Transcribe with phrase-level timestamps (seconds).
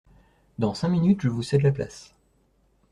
[0.57, 2.15] Dans cinq minutes je vous cède la place.